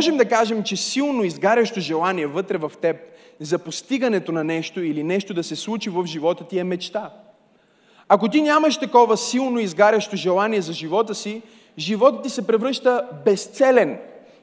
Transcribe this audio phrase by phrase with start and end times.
[0.00, 2.96] можем да кажем, че силно изгарящо желание вътре в теб
[3.40, 7.12] за постигането на нещо или нещо да се случи в живота ти е мечта.
[8.08, 11.42] Ако ти нямаш такова силно изгарящо желание за живота си,
[11.78, 13.98] животът ти се превръща безцелен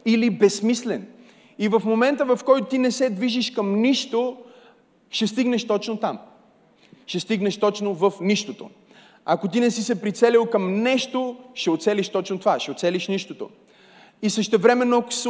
[0.06, 1.08] или безсмислен.
[1.60, 4.38] И в момента, в който ти не се движиш към нищо,
[5.10, 6.20] ще стигнеш точно там.
[7.08, 8.70] Ще стигнеш точно в нищото.
[9.26, 13.50] Ако ти не си се прицелил към нещо, ще оцелиш точно това, ще оцелиш нищото.
[14.22, 15.30] И също времено, ако се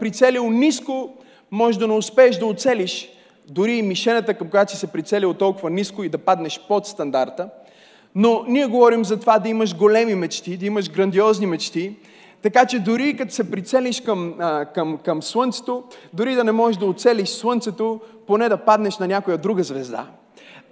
[0.00, 1.10] прицелил ниско,
[1.50, 3.08] може да не успееш да оцелиш
[3.48, 7.48] дори и мишената, към която си се прицелил толкова ниско и да паднеш под стандарта.
[8.14, 11.96] Но ние говорим за това да имаш големи мечти, да имаш грандиозни мечти,
[12.42, 14.34] така че дори като се прицелиш към,
[14.74, 19.38] към, към Слънцето, дори да не можеш да оцелиш Слънцето, поне да паднеш на някоя
[19.38, 20.06] друга звезда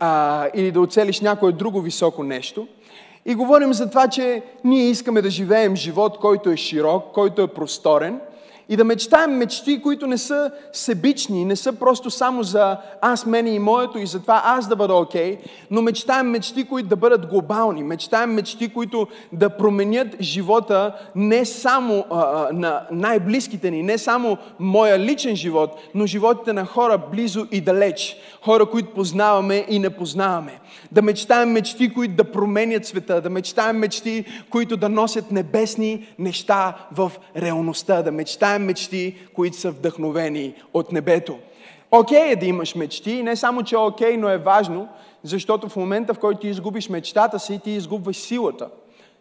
[0.00, 2.68] а, или да оцелиш някое друго високо нещо.
[3.26, 7.46] И говорим за това, че ние искаме да живеем живот, който е широк, който е
[7.46, 8.20] просторен–
[8.68, 13.50] и да мечтаем мечти, които не са себични, не са просто само за аз, мене
[13.50, 15.38] и моето и за това аз да бъда окей, okay,
[15.70, 22.04] но мечтаем мечти, които да бъдат глобални, мечтаем мечти, които да променят живота не само
[22.10, 27.60] а, на най-близките ни, не само моя личен живот, но животите на хора близо и
[27.60, 30.60] далеч, хора, които познаваме и не познаваме.
[30.92, 36.76] Да мечтаем мечти, които да променят света, да мечтаем мечти, които да носят небесни неща
[36.92, 41.38] в реалността, да мечтаем мечти, които са вдъхновени от небето.
[41.90, 44.88] Окей okay е да имаш мечти, не само, че е окей, но е важно,
[45.22, 48.68] защото в момента, в който ти изгубиш мечтата си, ти изгубваш силата.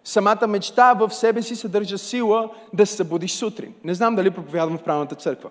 [0.04, 3.74] Самата мечта в себе си съдържа сила да се събудиш сутрин.
[3.84, 5.50] Не знам дали проповядвам в правилната църква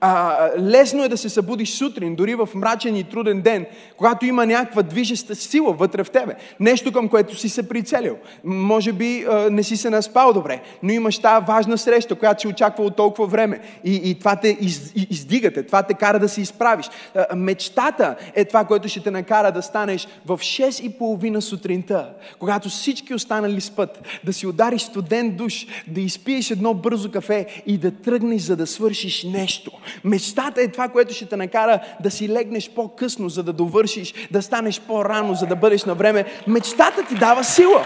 [0.00, 3.66] а, лесно е да се събудиш сутрин, дори в мрачен и труден ден,
[3.96, 6.34] когато има някаква движеща сила вътре в тебе.
[6.60, 8.16] Нещо към което си се прицелил.
[8.44, 12.48] Може би а, не си се наспал добре, но имаш тази важна среща, която си
[12.48, 13.60] очаква от толкова време.
[13.84, 16.90] И, и това те из, издигате, това те кара да се изправиш.
[17.14, 22.10] А, мечтата е това, което ще те накара да станеш в 6 и половина сутринта,
[22.38, 27.78] когато всички останали спът, да си удариш студен душ, да изпиеш едно бързо кафе и
[27.78, 29.70] да тръгнеш, за да свършиш нещо.
[30.04, 34.42] Мечтата е това, което ще те накара да си легнеш по-късно, за да довършиш, да
[34.42, 36.24] станеш по-рано, за да бъдеш на време.
[36.46, 37.84] Мечтата ти дава сила.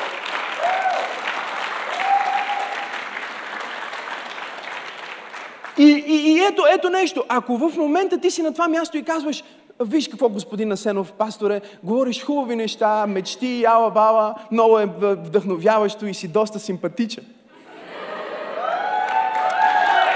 [5.79, 7.25] И, и, и ето, ето нещо.
[7.29, 9.45] Ако в момента ти си на това място и казваш,
[9.81, 16.15] виж какво господин Асенов, пасторе, говориш хубави неща, мечти, ала бала, много е вдъхновяващо и
[16.15, 17.25] си доста симпатичен.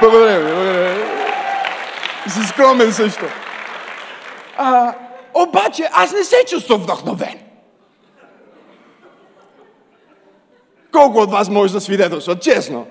[0.00, 1.13] Благодаря ви, благодаря ви
[2.30, 3.24] си скромен също.
[4.56, 4.94] А,
[5.34, 7.38] обаче аз не се чувствам вдъхновен.
[10.92, 12.42] Колко от вас може да свидетелстват?
[12.42, 12.86] Честно.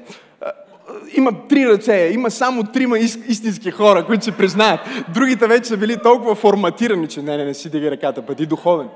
[1.15, 4.79] Има три ръце, има само трима истински хора, които се признаят.
[5.09, 8.87] Другите вече са били толкова форматирани, че не, не, не си диги ръката, бъди духовен.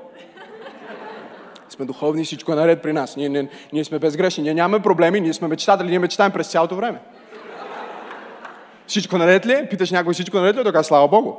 [1.68, 3.16] Сме духовни, всичко е наред при нас.
[3.16, 6.76] Ние, ние, ние сме безгрешни, ние нямаме проблеми, ние сме мечтатели, ние мечтаем през цялото
[6.76, 6.98] време.
[8.88, 9.66] Всичко наред ли?
[9.70, 10.64] Питаш някой всичко наред ли?
[10.64, 11.32] Така, слава Богу.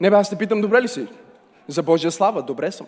[0.00, 1.06] Не бе, аз те питам, добре ли си?
[1.68, 2.86] За Божия слава, добре съм.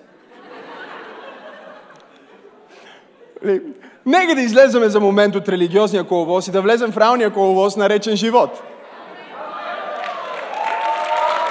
[4.07, 8.17] Нека да излеземе за момент от религиозния коловоз и да влезем в реалния коловоз, наречен
[8.17, 8.63] живот.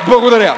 [0.07, 0.55] Благодаря.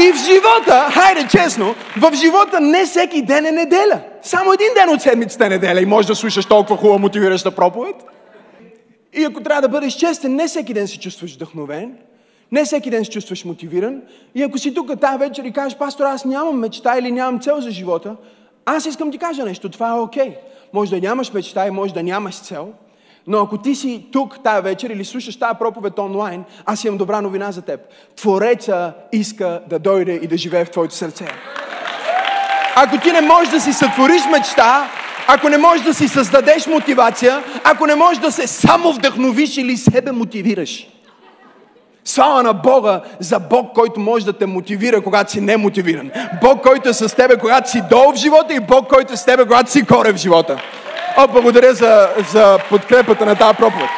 [0.00, 4.00] И в живота, хайде честно, в живота не всеки ден е неделя.
[4.22, 7.96] Само един ден от седмицата е неделя и можеш да слушаш толкова хубава мотивираща проповед.
[9.16, 11.94] И ако трябва да бъдеш честен, не всеки ден се чувстваш вдъхновен,
[12.52, 14.02] не всеки ден се чувстваш мотивиран.
[14.34, 17.60] И ако си тук тази вечер и кажеш, пастор, аз нямам мечта или нямам цел
[17.60, 18.16] за живота,
[18.64, 20.28] аз искам ти кажа нещо, това е окей.
[20.28, 20.36] Okay.
[20.72, 22.72] Може да нямаш мечта и може да нямаш цел,
[23.26, 27.20] но ако ти си тук тази вечер или слушаш тази проповед онлайн, аз имам добра
[27.20, 27.80] новина за теб.
[28.16, 31.26] Твореца иска да дойде и да живее в твоето сърце.
[32.76, 34.90] Ако ти не можеш да си сътвориш мечта,
[35.28, 39.76] ако не можеш да си създадеш мотивация, ако не можеш да се само вдъхновиш или
[39.76, 40.88] себе мотивираш.
[42.04, 46.10] Слава на Бога за Бог, който може да те мотивира, когато си немотивиран.
[46.42, 49.24] Бог, който е с тебе, когато си долу в живота и Бог, който е с
[49.24, 50.62] тебе, когато си горе в живота.
[51.16, 53.88] О, благодаря за, за подкрепата на тази проповед.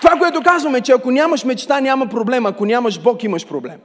[0.00, 2.46] Това, което казваме, че ако нямаш мечта, няма проблем.
[2.46, 3.76] Ако нямаш Бог, имаш проблем.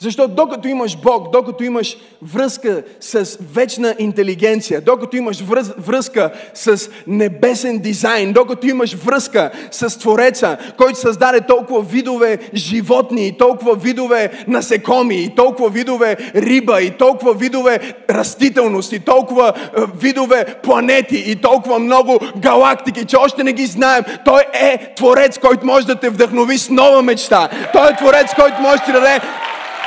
[0.00, 6.90] Защото докато имаш Бог, докато имаш връзка с вечна интелигенция, докато имаш връз, връзка с
[7.06, 14.44] небесен дизайн, докато имаш връзка с Твореца, който създаде толкова видове животни, и толкова видове
[14.48, 21.36] насекоми, и толкова видове риба, и толкова видове растителност, и толкова е, видове планети, и
[21.36, 24.04] толкова много галактики, че още не ги знаем.
[24.24, 27.48] Той е Творец, който може да те вдъхнови с нова мечта.
[27.72, 29.20] Той е Творец, който може да ти даде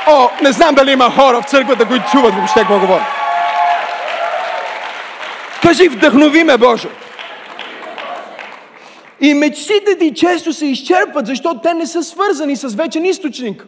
[0.06, 3.06] О, не знам дали има хора в църквата, които чуват въобще какво говоря.
[5.62, 6.88] Кажи, вдъхнови ме, Боже.
[9.20, 13.66] И мечтите ти често се изчерпват, защото те не са свързани с вечен източник.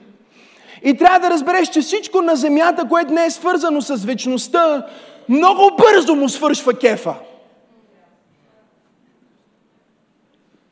[0.83, 4.87] И трябва да разбереш, че всичко на земята, което не е свързано с вечността,
[5.29, 7.15] много бързо му свършва кефа.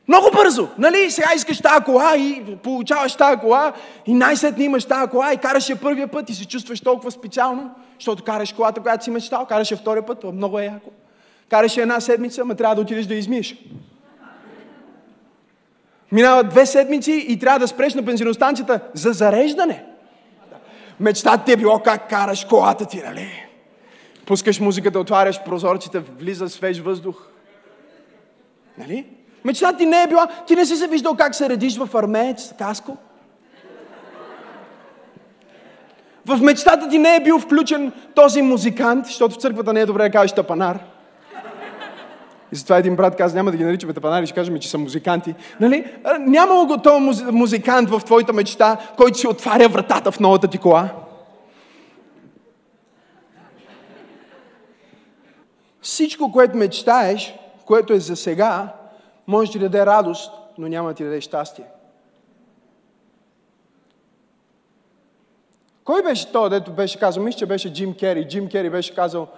[0.08, 1.10] Много бързо, нали?
[1.10, 3.72] Сега искаш тази кола и получаваш тази кола
[4.06, 7.70] и най-сетне имаш тази кола и караш я първия път и се чувстваш толкова специално,
[7.98, 10.90] защото караш колата, която си мечтал, караш я втория път, това много е яко.
[11.50, 13.56] Караш една седмица, ма трябва да отидеш да измиеш.
[16.12, 19.84] Минават две седмици и трябва да спреш на бензиностанцията за зареждане.
[21.00, 23.46] Мечтата ти е било как караш колата ти, нали?
[24.26, 27.26] Пускаш музиката, отваряш прозорците, влиза свеж въздух.
[28.78, 29.06] Нали?
[29.44, 32.52] Мечтата ти не е била, ти не си се виждал как се редиш в армеец,
[32.58, 32.96] каско.
[36.26, 40.02] В мечтата ти не е бил включен този музикант, защото в църквата не е добре
[40.02, 40.78] да кажеш тапанар.
[42.52, 45.34] И затова един брат каза, няма да ги наричаме тапанари, ще кажем, че са музиканти.
[45.60, 45.84] Нали?
[46.20, 50.88] Нямало го този музикант в твоята мечта, който си отваря вратата в новата ти кола.
[55.82, 57.34] Всичко, което мечтаеш,
[57.66, 58.68] което е за сега,
[59.26, 61.66] може да ти даде радост, но няма да ти даде щастие.
[65.84, 67.22] Кой беше то, дето беше казал?
[67.22, 68.28] Мисля, че беше Джим Кери.
[68.28, 69.28] Джим Кери беше казал,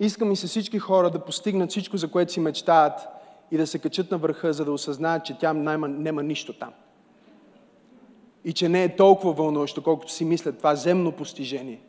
[0.00, 3.08] искам и се всички хора да постигнат всичко, за което си мечтаят
[3.50, 6.72] и да се качат на върха, за да осъзнаят, че тя няма, няма нищо там.
[8.44, 11.80] И че не е толкова вълнуващо, колкото си мислят това земно постижение.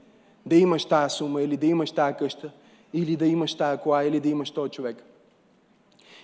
[0.45, 2.51] Да имаш тая сума, или да имаш тая къща,
[2.93, 5.03] или да имаш тая кола, или да имаш този човек.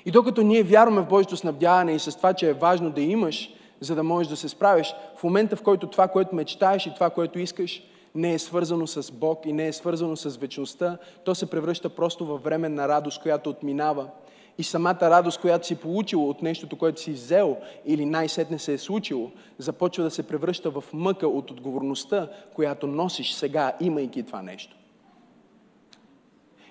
[0.05, 3.49] И докато ние вярваме в Божието снабдяване и с това, че е важно да имаш,
[3.79, 7.09] за да можеш да се справиш, в момента в който това, което мечтаеш и това,
[7.09, 7.83] което искаш,
[8.15, 12.25] не е свързано с Бог и не е свързано с вечността, то се превръща просто
[12.25, 14.07] във временна радост, която отминава.
[14.57, 18.77] И самата радост, която си получил от нещото, което си взел или най-сетне се е
[18.77, 24.75] случило, започва да се превръща в мъка от отговорността, която носиш сега, имайки това нещо.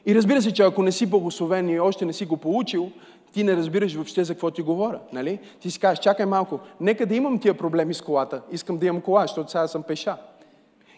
[0.06, 2.90] И разбира се, че ако не си благословен и още не си го получил,
[3.32, 5.00] ти не разбираш въобще за какво ти говоря.
[5.12, 5.38] Нали?
[5.61, 8.43] Ти си кажеш, чакай малко, нека да имам тия проблеми с колата.
[8.52, 10.17] Искам да имам кола, защото сега съм пеша.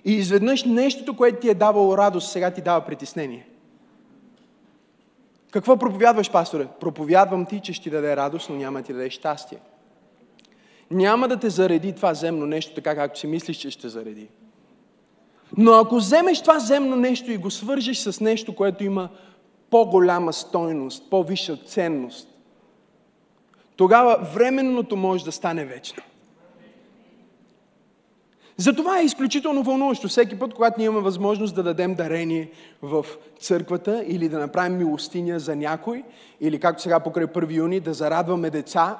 [0.04, 3.46] И изведнъж нещото, което ти е давало радост, сега ти дава притеснение.
[5.50, 6.66] Какво проповядваш, пасторе?
[6.80, 9.58] Проповядвам ти, че ще ти даде радост, но няма ти даде щастие.
[10.90, 14.28] Няма да те зареди това земно нещо така, както си мислиш, че ще зареди.
[15.56, 19.08] Но ако вземеш това земно нещо и го свържеш с нещо, което има
[19.74, 22.28] по-голяма стойност, по-висша ценност,
[23.76, 26.02] тогава временното може да стане вечно.
[28.56, 32.50] Затова е изключително вълнуващо всеки път, когато ние имаме възможност да дадем дарение
[32.82, 33.06] в
[33.40, 36.04] църквата или да направим милостиня за някой,
[36.40, 38.98] или както сега покрай 1 юни, да зарадваме деца.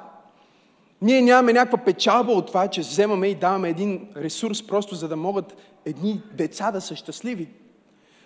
[1.01, 5.15] Ние нямаме някаква печалба от това, че вземаме и даваме един ресурс просто за да
[5.15, 7.49] могат едни деца да са щастливи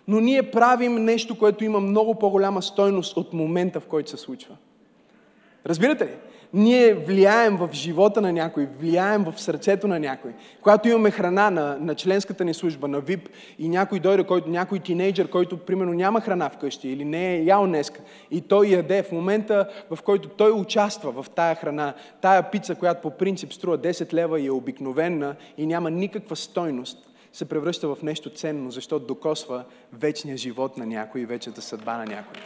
[0.09, 4.55] но ние правим нещо, което има много по-голяма стойност от момента, в който се случва.
[5.65, 6.11] Разбирате ли?
[6.53, 10.31] Ние влияем в живота на някой, влияем в сърцето на някой.
[10.61, 14.79] Когато имаме храна на, на членската ни служба, на ВИП, и някой дойде, който, някой
[14.79, 18.01] тинейджър, който примерно няма храна вкъщи или не е ял днеска,
[18.31, 23.01] и той яде в момента, в който той участва в тая храна, тая пица, която
[23.01, 27.97] по принцип струва 10 лева и е обикновена и няма никаква стойност, се превръща в
[28.03, 32.41] нещо ценно, защото докосва вечния живот на някой и вечната съдба на някой.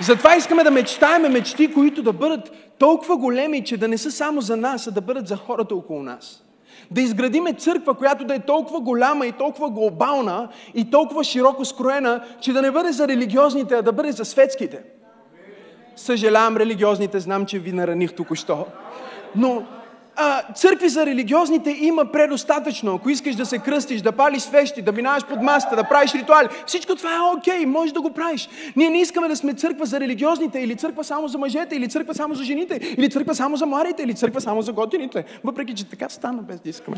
[0.00, 4.40] Затова искаме да мечтаеме мечти, които да бъдат толкова големи, че да не са само
[4.40, 6.44] за нас, а да бъдат за хората около нас.
[6.90, 12.24] Да изградиме църква, която да е толкова голяма и толкова глобална и толкова широко скроена,
[12.40, 14.82] че да не бъде за религиозните, а да бъде за светските.
[15.96, 18.66] Съжалявам религиозните, знам, че ви нараних току-що.
[19.36, 19.66] Но
[20.16, 22.94] а, църкви за религиозните има предостатъчно.
[22.94, 26.48] Ако искаш да се кръстиш, да палиш свещи, да минаваш под масата, да правиш ритуали,
[26.66, 28.48] всичко това е окей, okay, можеш да го правиш.
[28.76, 32.14] Ние не искаме да сме църква за религиозните, или църква само за мъжете, или църква
[32.14, 35.24] само за жените, или църква само за младите, или църква само за готините.
[35.44, 36.96] Въпреки, че така стана без да искаме.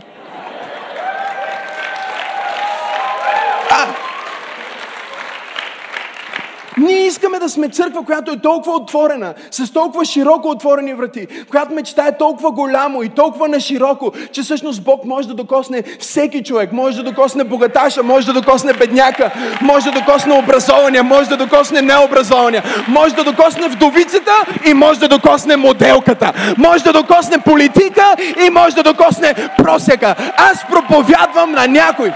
[6.77, 11.75] Ние искаме да сме църква, която е толкова отворена, с толкова широко отворени врати, която
[11.75, 16.73] мечтае толкова голямо и толкова на широко, че всъщност Бог може да докосне всеки човек.
[16.73, 19.31] Може да докосне богаташа, може да докосне бедняка,
[19.63, 24.33] може да докосне образования, може да докосне необразования, може да докосне вдовицата
[24.67, 28.17] и може да докосне моделката, може да докосне политика
[28.47, 30.15] и може да докосне просека.
[30.37, 32.13] Аз проповядвам на някой.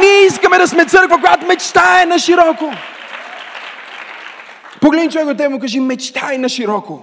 [0.00, 2.70] Ние искаме да сме църква, която мечтае на широко.
[4.84, 7.02] Погледни човек от му кажи, мечтай на широко.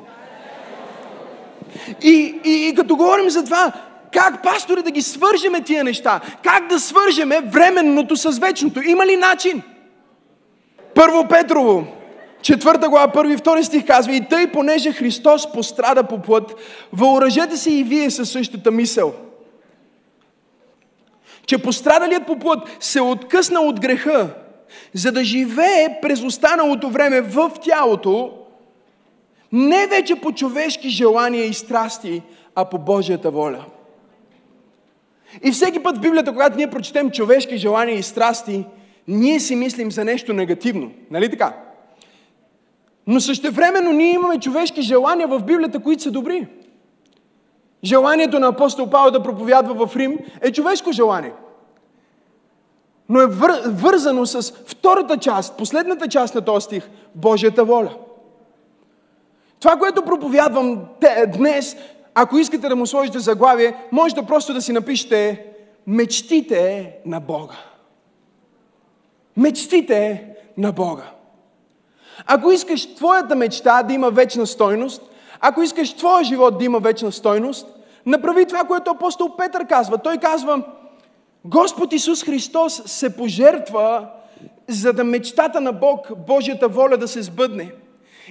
[2.04, 3.72] И, и, и като говорим за това,
[4.14, 6.22] как, пастори, да ги свържеме тия неща?
[6.44, 8.82] Как да свържеме временното с вечното?
[8.82, 9.62] Има ли начин?
[10.96, 11.88] Първо Петрово,
[12.42, 16.56] четвърта глава, първи втори стих казва, и тъй, понеже Христос пострада по плът,
[16.94, 19.14] въоръжете се и вие със същата мисъл.
[21.46, 24.30] Че пострадалият по плът се откъсна от греха
[24.94, 28.32] за да живее през останалото време в тялото,
[29.52, 32.22] не вече по човешки желания и страсти,
[32.56, 33.66] а по Божията воля.
[35.44, 38.66] И всеки път в Библията, когато ние прочетем човешки желания и страсти,
[39.08, 40.92] ние си мислим за нещо негативно.
[41.12, 41.54] Нали така?
[43.08, 46.48] Но същевременно ние имаме човешки желания в Библията, които са добри.
[47.84, 51.34] Желанието на апостол Павел да проповядва в Рим е човешко желание–
[53.12, 57.96] но е вър, вързано с втората част, последната част на този стих Божията воля.
[59.60, 60.86] Това, което проповядвам
[61.38, 61.78] днес,
[62.16, 65.46] ако искате да му сложите заглавие, можете просто да си напишете
[65.88, 67.58] мечтите на Бога.
[69.38, 70.28] Мечтите
[70.58, 71.12] на Бога.
[72.26, 75.02] Ако искаш твоята мечта да има вечна стойност,
[75.40, 77.68] ако искаш твоя живот да има вечна стойност,
[78.06, 79.98] направи това, което апостол Петър казва.
[79.98, 80.64] Той казва,
[81.46, 84.08] Господ Исус Христос се пожертва,
[84.68, 87.72] за да мечтата на Бог, Божията воля да се сбъдне.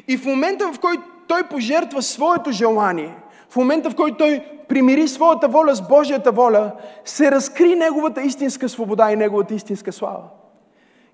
[0.09, 3.15] И в момента, в който Той пожертва своето желание,
[3.51, 6.73] в момента, в който Той примири своята воля с Божията воля,
[7.05, 10.23] се разкри Неговата истинска свобода и Неговата истинска слава.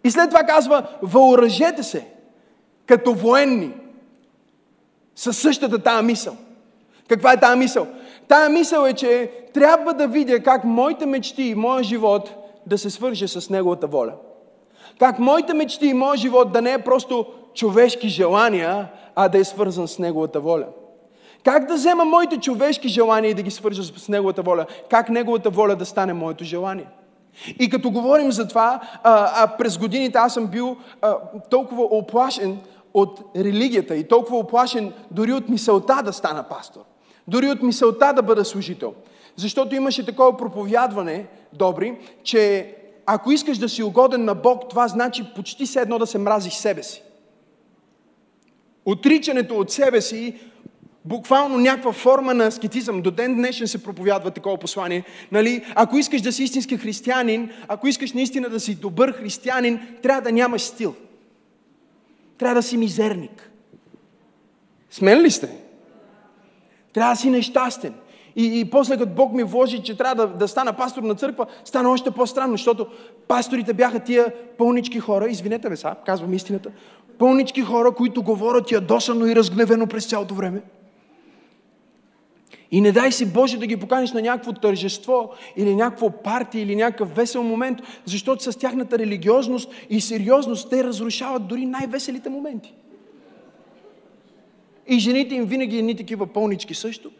[0.04, 2.06] И след това казва, въоръжете се
[2.86, 3.72] като военни
[5.14, 6.36] със същата тази мисъл.
[7.08, 7.86] Каква е тази мисъл?
[8.28, 12.34] Тая мисъл е, че трябва да видя как моите мечти и моя живот
[12.66, 14.12] да се свърже с Неговата воля.
[14.98, 19.44] Как моите мечти и моя живот да не е просто човешки желания, а да е
[19.44, 20.66] свързан с Неговата воля.
[21.44, 24.66] Как да взема моите човешки желания и да ги свържа с Неговата воля?
[24.90, 26.86] Как Неговата воля да стане моето желание?
[27.58, 31.16] И като говорим за това, а, а през годините аз съм бил а,
[31.50, 32.58] толкова оплашен
[32.94, 36.80] от религията и толкова оплашен дори от мисълта да стана пастор.
[37.28, 38.94] Дори от мисълта да бъда служител.
[39.36, 42.74] Защото имаше такова проповядване, добри, че
[43.06, 46.54] ако искаш да си угоден на Бог, това значи почти все едно да се мразиш
[46.54, 47.02] себе си.
[48.84, 50.34] Отричането от себе си,
[51.04, 53.02] буквално някаква форма на аскетизъм.
[53.02, 55.04] До ден днешен се проповядва такова послание.
[55.32, 55.64] Нали?
[55.74, 60.32] Ако искаш да си истински християнин, ако искаш наистина да си добър християнин, трябва да
[60.32, 60.94] нямаш стил.
[62.38, 63.50] Трябва да си мизерник.
[64.90, 65.65] Смен ли сте?
[66.96, 67.94] Трябва да си нещастен.
[68.36, 71.46] И, и после като Бог ми вложи, че трябва да, да стана пастор на църква,
[71.64, 72.86] стана още по-странно, защото
[73.28, 76.70] пасторите бяха тия пълнички хора, извинете ме сега, казвам истината,
[77.18, 80.62] пълнички хора, които говорят ядосано и разгневено през цялото време.
[82.70, 86.76] И не дай си Боже да ги поканиш на някакво тържество или някакво парти или
[86.76, 92.74] някакъв весел момент, защото с тяхната религиозност и сериозност те разрушават дори най-веселите моменти.
[94.88, 97.10] И жените им винаги едни такива пълнички също.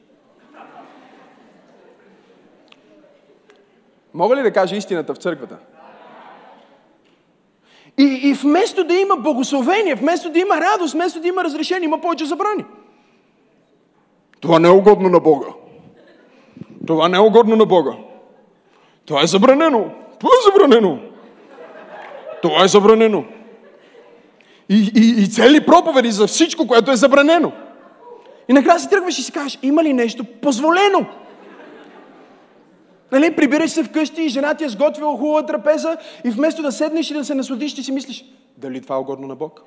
[4.14, 5.58] Мога ли да кажа истината в църквата?
[7.99, 12.00] И, и вместо да има благословение, вместо да има радост, вместо да има разрешение, има
[12.00, 12.64] повече забрани.
[14.40, 15.46] Това не е угодно на Бога.
[16.87, 17.92] Това не е угодно на Бога.
[19.06, 19.90] Това е забранено.
[20.18, 20.99] Това е забранено.
[22.42, 23.25] Това е забранено.
[24.68, 27.52] И, и, и цели проповеди за всичко, което е забранено.
[28.49, 31.06] И накрая си тръгваш и си кажеш, има ли нещо позволено?
[33.12, 37.11] Нали, прибираш се вкъщи и жена ти е сготвила хубава трапеза и вместо да седнеш
[37.11, 38.25] и да се насладиш, ти си мислиш,
[38.56, 39.62] дали това е угодно на Бог?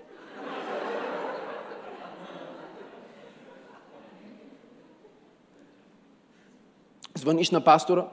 [7.16, 8.06] Звъниш на пастора.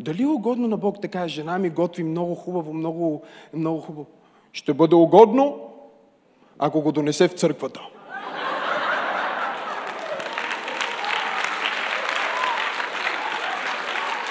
[0.00, 3.22] Дали е угодно на Бог така, жена ми готви много хубаво, много,
[3.54, 4.06] много хубаво.
[4.52, 5.70] Ще бъде угодно,
[6.58, 7.80] ако го донесе в църквата.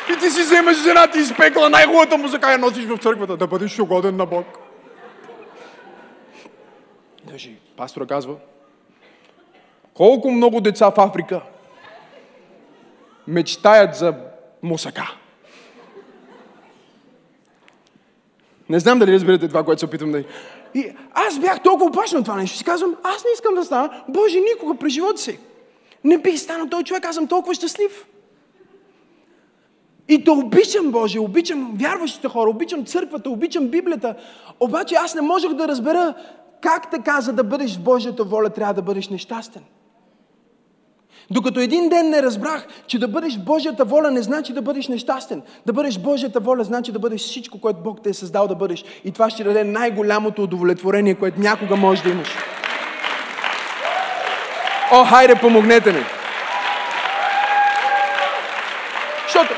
[0.09, 3.79] И ти си вземаш жената и изпекла най-хубавата музика и носиш в църквата, да бъдеш
[3.79, 4.45] угоден на Бог.
[7.23, 8.35] Даже пастора казва,
[9.93, 11.41] колко много деца в Африка
[13.27, 14.15] мечтаят за
[14.63, 15.15] мусака.
[18.69, 20.23] Не знам дали разбирате това, което се опитвам да...
[20.73, 22.57] И аз бях толкова опашен от това нещо.
[22.57, 24.03] Си казвам, аз не искам да стана.
[24.09, 25.39] Боже, никога през живота си.
[26.03, 28.05] Не бих станал този човек, аз съм толкова щастлив.
[30.07, 34.15] И да обичам Боже, обичам вярващите хора, обичам църквата, обичам Библията.
[34.59, 36.13] Обаче аз не можех да разбера
[36.61, 39.61] как така, за да бъдеш в Божията воля, трябва да бъдеш нещастен.
[41.31, 45.41] Докато един ден не разбрах, че да бъдеш Божията воля не значи да бъдеш нещастен.
[45.65, 48.85] Да бъдеш Божията воля значи да бъдеш всичко, което Бог те е създал да бъдеш.
[49.05, 52.27] И това ще даде най-голямото удовлетворение, което някога можеш да имаш.
[54.91, 56.05] О, хайде, помогнете ми!
[59.23, 59.53] Защото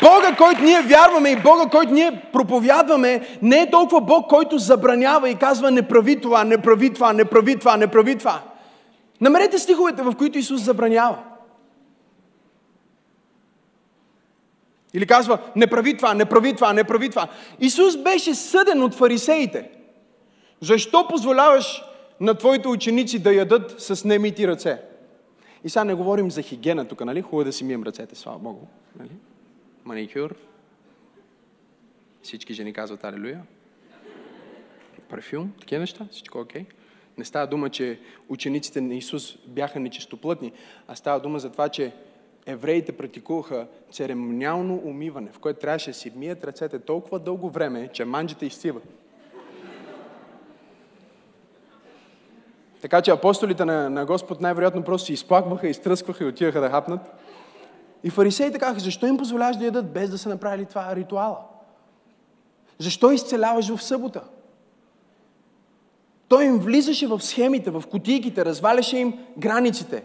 [0.00, 5.30] Бога, който ние вярваме и Бога, който ние проповядваме, не е толкова Бог, който забранява
[5.30, 8.40] и казва не прави това, не прави това, не прави това, не прави това.
[9.20, 11.18] Намерете стиховете, в които Исус забранява.
[14.94, 17.28] Или казва, не прави това, не прави това, не прави това.
[17.60, 19.70] Исус беше съден от фарисеите.
[20.60, 21.82] Защо позволяваш
[22.20, 24.82] на твоите ученици да ядат с немити ръце?
[25.64, 27.22] И сега не говорим за хигиена тук, нали?
[27.22, 28.66] Хубаво е да си мием ръцете, слава Богу.
[28.98, 29.10] Нали?
[29.84, 30.34] Маникюр.
[32.22, 33.42] Всички жени казват Алелуя.
[35.08, 36.62] Парфюм, такива неща, всичко окей.
[36.62, 36.66] Okay.
[37.18, 40.52] Не става дума, че учениците на Исус бяха нечистоплътни,
[40.88, 41.92] а става дума за това, че
[42.46, 48.04] евреите практикуваха церемониално умиване, в което трябваше да си мият ръцете толкова дълго време, че
[48.04, 48.84] манджите изциват.
[52.80, 57.00] Така че апостолите на, на Господ най-вероятно просто се изплакваха, изтръскваха и отиваха да хапнат.
[58.04, 61.38] И фарисеите казаха, защо им позволяваш да ядат без да са направили това ритуала?
[62.78, 64.22] Защо изцеляваш в събота?
[66.28, 70.02] Той им влизаше в схемите, в кутийките, разваляше им границите.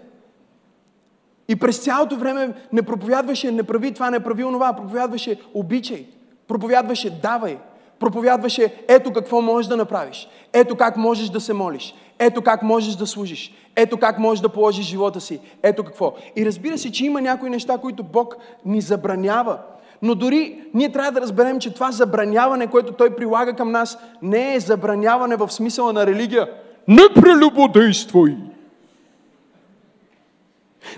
[1.47, 6.05] И през цялото време не проповядваше, не прави това, не прави онова, проповядваше обичай,
[6.47, 7.57] проповядваше давай,
[7.99, 12.95] проповядваше ето какво можеш да направиш, ето как можеш да се молиш, ето как можеш
[12.95, 16.13] да служиш, ето как можеш да положиш живота си, ето какво.
[16.35, 19.59] И разбира се, че има някои неща, които Бог ни забранява.
[20.01, 24.55] Но дори ние трябва да разберем, че това забраняване, което Той прилага към нас, не
[24.55, 26.49] е забраняване в смисъла на религия.
[26.87, 28.37] Не прелюбодействуй!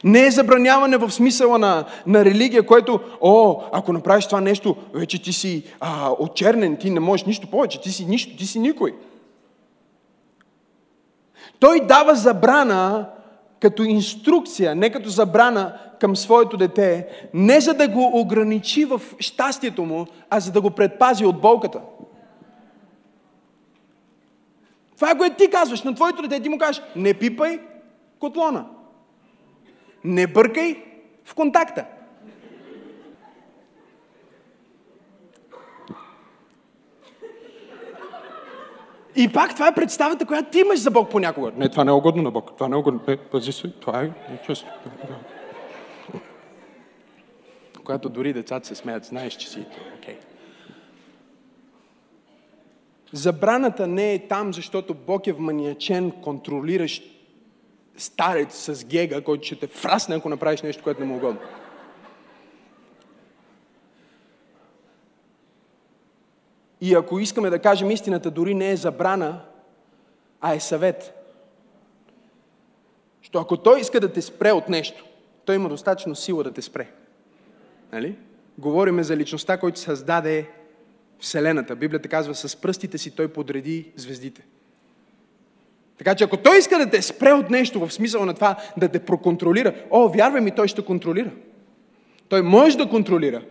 [0.03, 5.21] Не е забраняване в смисъла на, на религия, което, о, ако направиш това нещо, вече
[5.21, 8.95] ти си а, очернен, ти не можеш нищо повече, ти си нищо, ти си никой.
[11.59, 13.09] Той дава забрана
[13.63, 19.85] като инструкция, не като забрана към своето дете, не за да го ограничи в щастието
[19.85, 21.81] му, а за да го предпази от болката.
[24.95, 26.39] Това е което ти казваш на твоето дете.
[26.39, 27.59] Ти му кажеш, не пипай
[28.19, 28.65] котлона.
[30.03, 30.83] Не бъркай
[31.25, 31.85] в контакта.
[39.15, 41.51] И пак това е представата, която ти имаш за Бог понякога.
[41.57, 42.51] Не, това не е угодно на Бог.
[42.53, 42.99] Това не е угодно.
[43.07, 43.71] Не, пази се.
[43.71, 44.11] Това е
[44.45, 44.67] често.
[47.77, 49.65] Когато дори децата се смеят, знаеш, че си
[49.97, 50.15] окей.
[50.15, 50.17] Okay.
[53.13, 57.03] Забраната не е там, защото Бог е вманиачен, контролиращ
[57.97, 61.41] старец с гега, който ще те фрасне, ако направиш нещо, което не му е угодно.
[66.83, 69.41] И ако искаме да кажем истината, дори не е забрана,
[70.41, 71.13] а е съвет.
[73.21, 75.05] Що ако той иска да те спре от нещо,
[75.45, 76.87] той има достатъчно сила да те спре.
[77.93, 78.15] Нали?
[78.57, 80.49] Говориме за личността, който създаде
[81.19, 81.75] Вселената.
[81.75, 84.41] Библията казва, с пръстите си той подреди звездите.
[85.97, 88.89] Така че ако той иска да те спре от нещо, в смисъл на това да
[88.89, 91.31] те проконтролира, о, вярвай ми, той ще контролира.
[92.29, 93.41] Той може да контролира.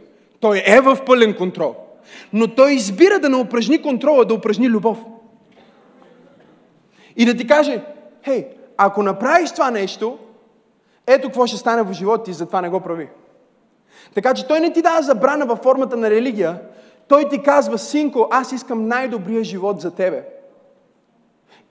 [0.40, 1.91] Той е в пълен контрол.
[2.32, 4.98] Но той избира да не упражни контрола, да упражни любов.
[7.16, 7.84] И да ти каже,
[8.24, 10.18] хей, ако направиш това нещо,
[11.06, 13.08] ето какво ще стане в живота ти, затова не го прави.
[14.14, 16.60] Така че той не ти дава забрана във формата на религия,
[17.08, 20.24] той ти казва, синко, аз искам най-добрия живот за тебе.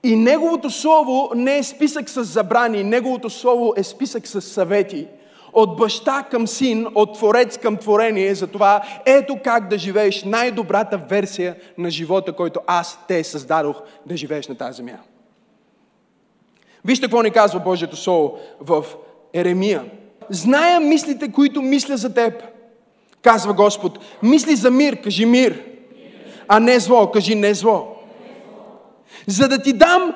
[0.02, 5.08] И Неговото Слово не е списък с забрани, Неговото Слово е списък с съвети.
[5.52, 10.98] От баща към син, от творец към творение, за това ето как да живееш най-добрата
[10.98, 14.98] версия на живота, който аз те създадох да живееш на тази земя.
[16.84, 18.84] Вижте какво ни казва Божието Слово в
[19.32, 19.84] Еремия.
[20.30, 22.42] Зная мислите, които мисля за теб,
[23.22, 23.98] казва Господ.
[24.22, 25.62] Мисли за мир, кажи мир,
[26.48, 27.92] а не зло, кажи не зло
[29.26, 30.14] за да ти дам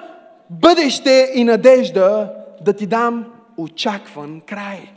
[0.50, 3.24] бъдеще и надежда, да ти дам
[3.56, 4.92] очакван край.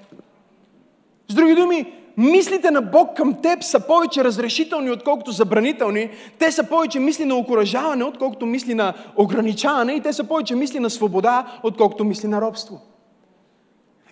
[1.29, 6.09] С други думи, мислите на Бог към теб са повече разрешителни, отколкото забранителни.
[6.39, 9.93] Те са повече мисли на окоръжаване, отколкото мисли на ограничаване.
[9.93, 12.81] И те са повече мисли на свобода, отколкото мисли на робство.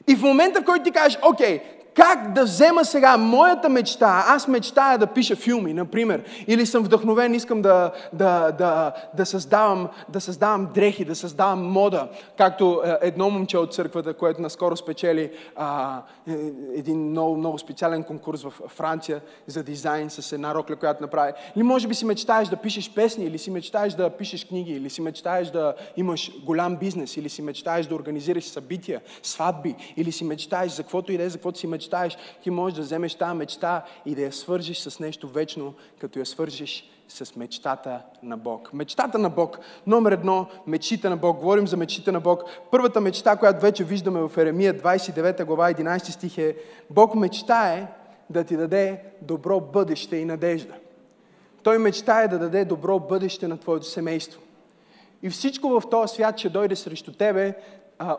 [0.08, 1.62] И в момента, в който ти кажеш, окей,
[1.98, 7.34] как да взема сега моята мечта, аз мечтая да пиша филми, например, или съм вдъхновен,
[7.34, 12.08] искам да, да, да, да, създавам, да създавам дрехи, да създавам мода,
[12.38, 16.32] както е, едно момче от църквата, което наскоро спечели а, е,
[16.76, 21.32] един много, много специален конкурс в Франция за дизайн с една рокля, която направи.
[21.56, 24.90] Или може би си мечтаеш да пишеш песни, или си мечтаеш да пишеш книги, или
[24.90, 30.24] си мечтаеш да имаш голям бизнес, или си мечтаеш да организираш събития, сватби, или си
[30.24, 33.16] мечтаеш за каквото и да е, за каквото си мечтаеш мечтаеш, ти можеш да вземеш
[33.16, 38.38] тази мечта и да я свържиш с нещо вечно, като я свържиш с мечтата на
[38.38, 38.74] Бог.
[38.74, 39.60] Мечтата на Бог.
[39.88, 41.40] Номер едно, мечтите на Бог.
[41.40, 42.44] Говорим за мечтите на Бог.
[42.72, 46.56] Първата мечта, която вече виждаме в Еремия 29 глава 11 стих е
[46.90, 47.88] Бог мечтае
[48.30, 50.74] да ти даде добро бъдеще и надежда.
[51.64, 54.42] Той мечтае да даде добро бъдеще на твоето семейство.
[55.24, 57.56] И всичко в този свят ще дойде срещу тебе,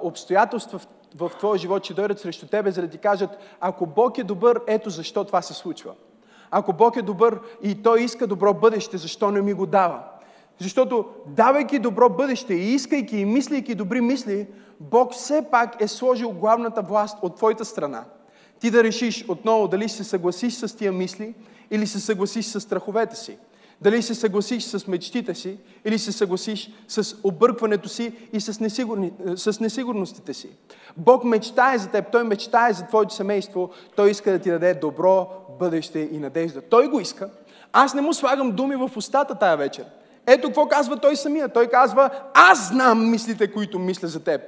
[0.01, 0.81] обстоятелства
[1.17, 4.61] в твоя живот ще дойдат срещу тебе, за да ти кажат, ако Бог е добър,
[4.67, 5.95] ето защо това се случва.
[6.51, 10.03] Ако Бог е добър и Той иска добро бъдеще, защо не ми го дава?
[10.59, 14.47] Защото давайки добро бъдеще и искайки и мислейки добри мисли,
[14.81, 18.05] Бог все пак е сложил главната власт от твоята страна.
[18.61, 21.35] Ти да решиш отново дали се съгласиш с тия мисли
[21.71, 23.39] или се съгласиш с страховете си.
[23.81, 29.13] Дали се съгласиш с мечтите си или се съгласиш с объркването си и с, несигурни,
[29.37, 30.49] с несигурностите си.
[30.97, 35.29] Бог мечтае за теб, Той мечтае за твоето семейство, Той иска да ти даде добро
[35.59, 36.61] бъдеще и надежда.
[36.61, 37.31] Той го иска.
[37.73, 39.85] Аз не му слагам думи в устата тая вечер.
[40.27, 41.49] Ето какво казва той самия.
[41.49, 44.41] Той казва, аз знам мислите, които мисля за теб.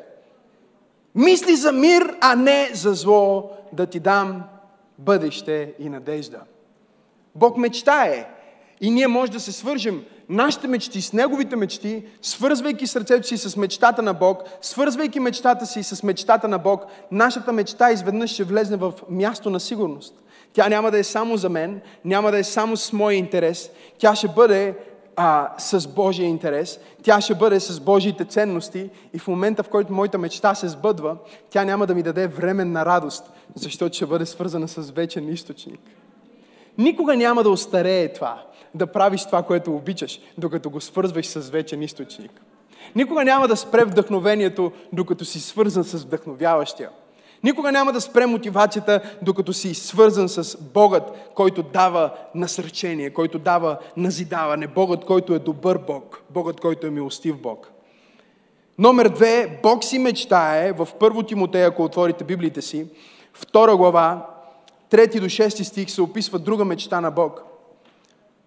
[1.15, 4.43] Мисли за мир, а не за зло, да ти дам
[4.99, 6.41] бъдеще и надежда.
[7.35, 8.29] Бог мечтае
[8.81, 10.05] и ние може да се свържем.
[10.29, 15.83] Нашите мечти с Неговите мечти, свързвайки сърцето си с мечтата на Бог, свързвайки мечтата си
[15.83, 20.15] с мечтата на Бог, нашата мечта изведнъж ще влезне в място на сигурност.
[20.53, 24.15] Тя няма да е само за мен, няма да е само с моя интерес, тя
[24.15, 24.75] ще бъде
[25.17, 28.91] а, с Божия интерес, тя ще бъде с Божиите ценности.
[29.15, 31.17] И в момента, в който моята мечта се сбъдва,
[31.51, 35.81] тя няма да ми даде временна радост, защото ще бъде свързана с вечен източник.
[36.79, 38.43] Никога няма да остарее това
[38.75, 42.41] да правиш това, което обичаш, докато го свързваш с вечен източник.
[42.95, 46.91] Никога няма да спре вдъхновението, докато си свързан с вдъхновяващия.
[47.45, 53.79] Никога няма да спре мотивацията, докато си свързан с Богът, който дава насърчение, който дава
[53.97, 54.67] назидаване.
[54.67, 56.23] Богът, който е добър Бог.
[56.31, 57.71] Богът, който е милостив Бог.
[58.79, 62.87] Номер две, Бог си мечтае в първо Тимотея, ако отворите Библиите си,
[63.35, 64.27] втора глава,
[64.91, 67.50] трети до шести стих се описва друга мечта на Бог.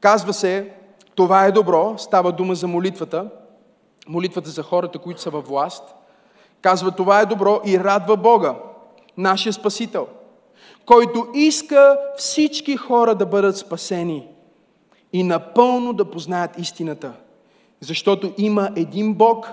[0.03, 0.71] Казва се,
[1.15, 3.29] това е добро, става дума за молитвата,
[4.07, 5.95] молитвата за хората, които са във власт.
[6.61, 8.55] Казва, това е добро и радва Бога,
[9.17, 10.07] нашия Спасител,
[10.85, 14.27] който иска всички хора да бъдат спасени
[15.13, 17.13] и напълно да познаят истината.
[17.79, 19.51] Защото има един Бог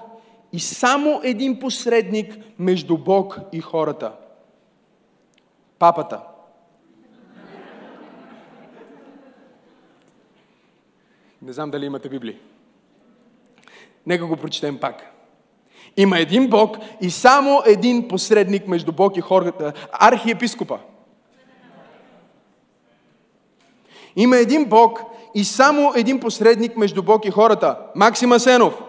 [0.53, 4.13] и само един посредник между Бог и хората.
[5.79, 6.21] Папата.
[11.43, 12.39] Не знам дали имате Библия.
[14.07, 15.11] Нека го прочетем пак.
[15.97, 19.73] Има един Бог и само един посредник между Бог и хората.
[19.93, 20.79] Архиепископа.
[24.17, 25.03] Има един Бог
[25.35, 27.79] и само един посредник между Бог и хората.
[27.95, 28.83] Максим Асенов.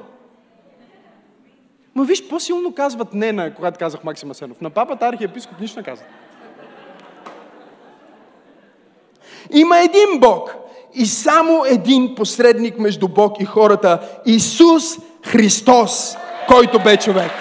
[1.95, 4.61] Ма виж, по-силно казват не, на, когато казах Максим Асенов.
[4.61, 6.09] На папата архиепископ нищо не казват.
[9.51, 10.60] Има един Бог
[10.93, 14.83] и само един посредник между Бог и хората Исус
[15.25, 17.31] Христос, който бе човек.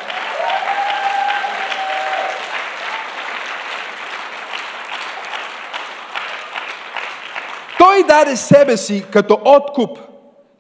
[7.78, 9.98] Той даде себе си като откуп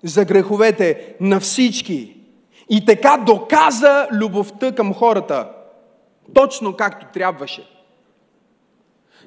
[0.02, 2.16] за греховете на всички.
[2.68, 5.48] И така доказа любовта към хората.
[6.34, 7.70] Точно както трябваше.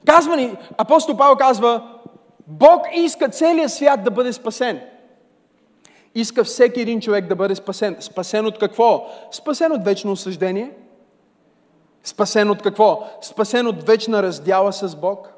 [0.06, 1.93] Казва ни, апостол Павел казва,
[2.48, 4.82] Бог иска целият свят да бъде спасен.
[6.16, 7.98] Иска всеки един човек да бъде спасен.
[8.00, 9.08] Спасен от какво?
[9.32, 10.72] Спасен от вечно осъждение.
[12.04, 13.10] Спасен от какво?
[13.22, 15.34] Спасен от вечна раздяла с Бог.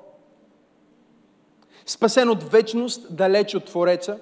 [1.86, 4.18] Спасен от вечност, далеч от Твореца.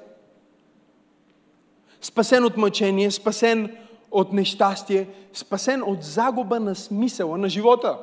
[2.01, 3.77] Спасен от мъчение, спасен
[4.11, 7.97] от нещастие, спасен от загуба на смисъла на живота.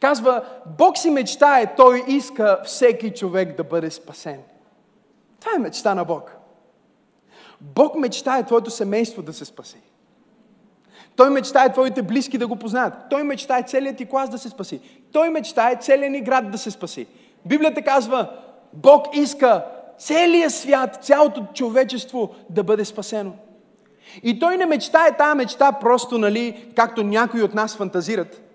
[0.00, 0.44] Казва,
[0.78, 4.38] Бог си мечтае, Той иска всеки човек да бъде спасен.
[5.40, 6.36] Това е мечта на Бог.
[7.60, 9.80] Бог мечтае твоето семейство да се спаси.
[11.16, 12.94] Той мечтае твоите близки да го познаят.
[13.10, 14.80] Той мечтае целият ти клас да се спаси.
[15.12, 17.06] Той мечтае целият ни град да се спаси.
[17.46, 18.30] Библията казва,
[18.72, 19.64] Бог иска
[19.98, 23.32] целият свят, цялото човечество да бъде спасено.
[24.22, 28.47] И той не мечтае тази мечта просто, нали, както някои от нас фантазират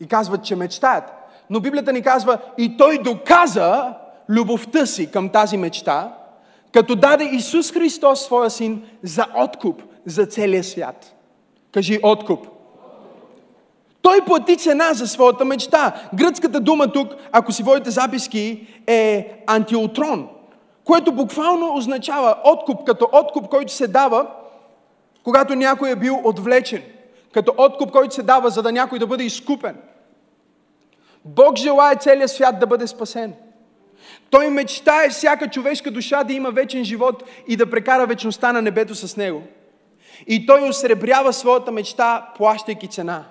[0.00, 1.04] и казват, че мечтаят.
[1.50, 3.94] Но Библията ни казва, и той доказа
[4.28, 6.14] любовта си към тази мечта,
[6.72, 11.14] като даде Исус Христос своя син за откуп за целия свят.
[11.72, 12.46] Кажи откуп.
[14.02, 16.08] Той плати цена за своята мечта.
[16.14, 20.28] Гръцката дума тук, ако си водите записки, е антиотрон,
[20.84, 24.26] което буквално означава откуп, като откуп, който се дава,
[25.24, 26.82] когато някой е бил отвлечен.
[27.34, 29.76] Като откуп, който се дава, за да някой да бъде изкупен.
[31.24, 33.34] Бог желая целият свят да бъде спасен.
[34.30, 38.94] Той мечтае всяка човешка душа да има вечен живот и да прекара вечността на небето
[38.94, 39.42] с него.
[40.26, 43.24] И той осребрява своята мечта, плащайки цена.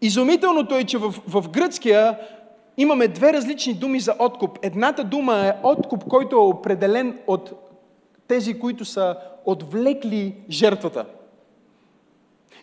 [0.00, 2.18] Изумителното е, че в, в гръцкия
[2.76, 4.58] имаме две различни думи за откуп.
[4.62, 7.52] Едната дума е откуп, който е определен от
[8.28, 11.04] тези, които са отвлекли жертвата.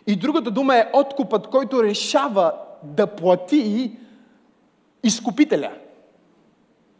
[0.06, 3.92] И другата дума е откупът, който решава да плати
[5.04, 5.70] изкупителя.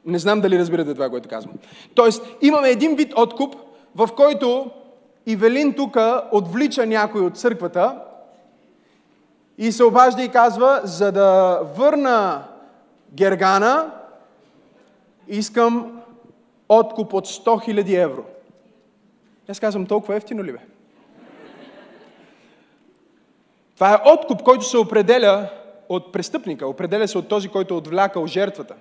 [0.06, 1.54] Не знам дали разбирате това, което казвам.
[1.94, 3.56] Тоест, имаме един вид откуп,
[3.94, 4.70] в който
[5.26, 5.96] Ивелин тук
[6.32, 8.00] отвлича някой от църквата
[9.58, 12.44] и се обажда и казва, за да върна
[13.14, 13.92] Гергана,
[15.28, 16.02] искам
[16.68, 18.24] откуп от 100 000 евро.
[19.48, 20.58] Аз казвам, толкова ефтино ли бе?
[23.74, 25.48] Това е откуп, който се определя
[25.94, 28.74] от престъпника, определя се от този, който е отвлякал жертвата.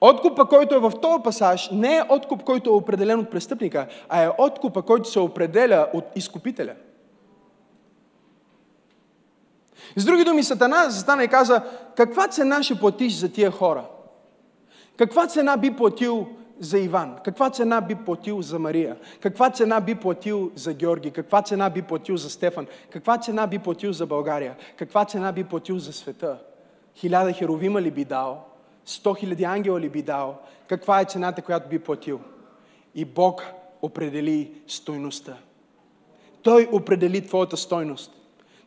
[0.00, 4.22] Откупа, който е в този пасаж, не е откуп, който е определен от престъпника, а
[4.22, 6.74] е откупа, който се определя от изкупителя.
[9.96, 11.62] С други думи, Сатана застана и каза,
[11.96, 13.84] каква цена ще платиш за тия хора?
[14.96, 16.28] Каква цена би платил
[16.60, 17.16] за Иван?
[17.24, 18.96] Каква цена би платил за Мария?
[19.20, 21.10] Каква цена би платил за Георги?
[21.10, 22.66] Каква цена би платил за Стефан?
[22.90, 24.56] Каква цена би платил за България?
[24.76, 26.38] Каква цена би платил за света?
[26.96, 28.44] Хиляда херовима ли би дал?
[28.86, 30.38] 100 хиляди ангела ли би дал?
[30.68, 32.20] Каква е цената, която би платил?
[32.94, 33.42] И Бог
[33.82, 35.36] определи стойността.
[36.42, 38.12] Той определи твоята стойност.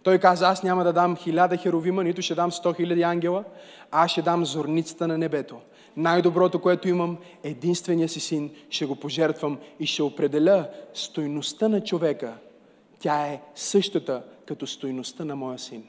[0.03, 3.43] Той каза, аз няма да дам хиляда херовима, нито ще дам 100 хиляди ангела,
[3.91, 5.59] а аз ще дам зорницата на небето.
[5.97, 12.33] Най-доброто, което имам, единствения си син, ще го пожертвам и ще определя стойността на човека.
[12.99, 15.83] Тя е същата като стойността на моя син.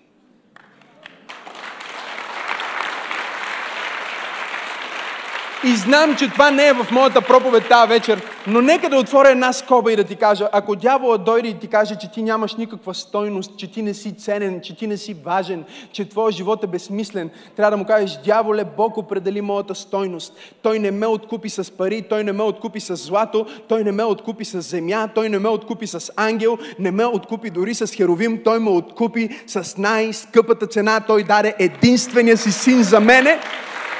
[5.67, 9.31] И знам, че това не е в моята проповед тази вечер, но нека да отворя
[9.31, 12.55] една скоба и да ти кажа, ако дяволът дойде и ти каже, че ти нямаш
[12.55, 16.65] никаква стойност, че ти не си ценен, че ти не си важен, че твоя живот
[16.65, 20.33] е безсмислен, трябва да му кажеш, дяволе, Бог определи моята стойност.
[20.63, 24.05] Той не ме откупи с пари, той не ме откупи с злато, той не ме
[24.05, 28.41] откупи с земя, той не ме откупи с ангел, не ме откупи дори с херовим,
[28.45, 31.01] той ме откупи с най-скъпата цена.
[31.01, 33.41] Той даде единствения си син за мене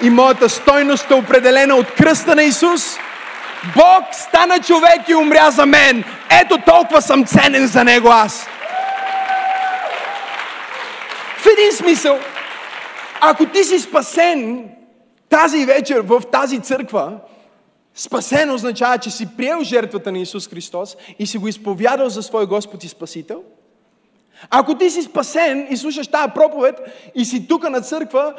[0.03, 2.97] и моята стойност е определена от кръста на Исус.
[3.77, 6.05] Бог стана човек и умря за мен.
[6.43, 8.47] Ето толкова съм ценен за Него аз.
[11.39, 12.19] В един смисъл,
[13.21, 14.69] ако ти си спасен
[15.29, 17.13] тази вечер в тази църква,
[17.95, 22.47] спасен означава, че си приел жертвата на Исус Христос и си го изповядал за свой
[22.47, 23.43] Господ и Спасител.
[24.51, 26.81] Ако ти си спасен и слушаш тази проповед
[27.15, 28.35] и си тук на църква,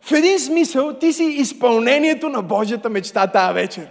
[0.00, 3.88] в един смисъл ти си изпълнението на Божията мечта тази вечер.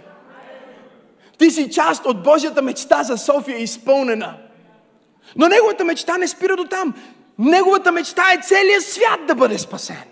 [1.38, 4.34] Ти си част от Божията мечта за София изпълнена.
[5.36, 6.94] Но неговата мечта не спира до там.
[7.38, 10.04] Неговата мечта е целият свят да бъде спасен.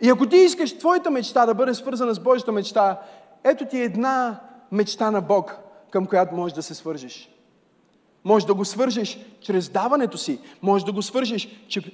[0.00, 3.00] И ако ти искаш твоята мечта да бъде свързана с Божията мечта,
[3.44, 4.40] ето ти една
[4.72, 5.58] мечта на Бог.
[5.90, 7.30] към която можеш да се свържеш.
[8.24, 10.38] Може да го свържеш чрез даването си.
[10.62, 11.48] Може да го свържеш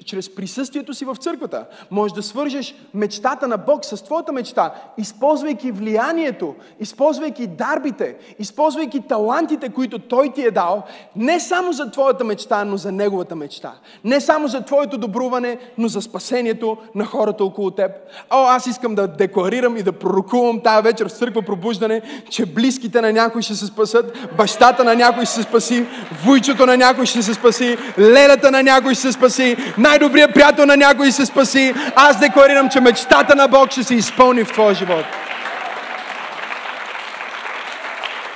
[0.04, 1.66] чрез присъствието си в църквата.
[1.90, 9.68] Може да свържеш мечтата на Бог с твоята мечта, използвайки влиянието, използвайки дарбите, използвайки талантите,
[9.68, 10.82] които Той ти е дал,
[11.16, 13.72] не само за твоята мечта, но за Неговата мечта.
[14.04, 17.90] Не само за твоето добруване, но за спасението на хората около теб.
[18.30, 23.00] О, аз искам да декларирам и да пророкувам тая вечер в църква пробуждане, че близките
[23.00, 25.86] на някой ще се спасат, бащата на някой ще се спаси,
[26.24, 30.76] Вуйчото на някой ще се спаси, лелята на някой ще се спаси, най-добрият приятел на
[30.76, 31.74] някой ще се спаси.
[31.96, 35.04] Аз декларирам, че мечтата на Бог ще се изпълни в твоя живот.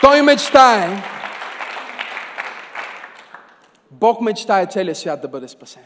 [0.03, 0.89] Той мечтае.
[3.91, 5.83] Бог мечтае целият свят да бъде спасен.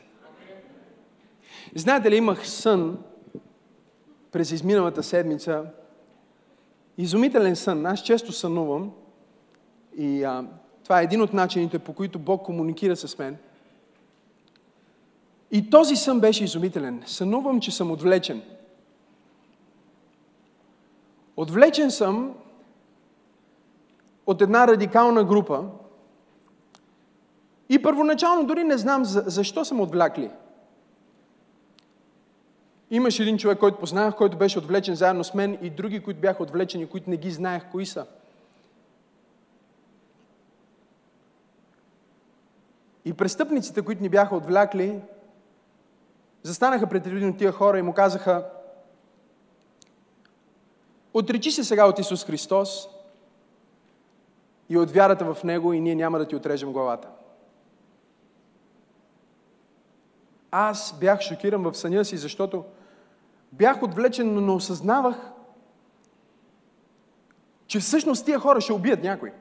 [1.75, 2.99] Знаете ли, имах сън
[4.33, 5.65] през изминалата седмица.
[6.99, 7.87] Изумителен сън.
[7.87, 8.91] Аз често сънувам
[9.97, 10.45] и а,
[10.85, 13.37] това е един от начините, по които Бог комуникира с мен.
[15.51, 17.03] И този сън беше изумителен.
[17.07, 18.43] Сънувам, че съм отвлечен.
[21.37, 22.35] Отвлечен съм
[24.27, 25.65] от една радикална група
[27.69, 30.31] и първоначално дори не знам защо съм отвлякли.
[32.91, 36.43] Имаше един човек, който познавах, който беше отвлечен заедно с мен и други, които бяха
[36.43, 38.07] отвлечени, които не ги знаех кои са.
[43.05, 45.01] И престъпниците, които ни бяха отвлякли,
[46.43, 48.47] застанаха пред един от тия хора и му казаха,
[51.15, 52.89] отречи се сега от Исус Христос
[54.69, 57.09] и от вярата в Него и ние няма да ти отрежем главата.
[60.51, 62.65] Аз бях шокиран в съня си, защото
[63.53, 65.17] бях отвлечен, но не осъзнавах,
[67.67, 69.33] че всъщност тия хора ще убият някой.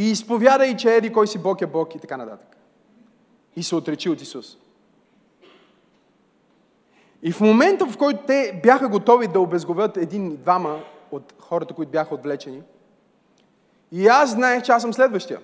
[0.00, 2.56] И изповядай, че еди кой си Бог е Бог и така нататък.
[3.56, 4.56] И се отречи от Исус.
[7.22, 11.74] И в момента, в който те бяха готови да обезговят един и двама от хората,
[11.74, 12.62] които бяха отвлечени,
[13.92, 15.40] и аз знаех, че аз съм следващия.